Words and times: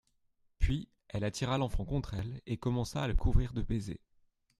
Puis, 0.57 0.87
elle 1.09 1.23
attira 1.23 1.59
l'enfant 1.59 1.85
contre 1.85 2.15
elle 2.15 2.41
et 2.47 2.57
commença 2.57 3.03
à 3.03 3.07
le 3.07 3.13
couvrir 3.15 3.53
de 3.53 3.61
baisers. 3.61 3.99